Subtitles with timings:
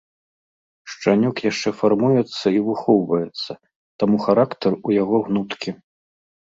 [0.93, 3.51] Шчанюк яшчэ фармуецца і выхоўваецца,
[4.05, 5.69] таму характар у яго гнуткі.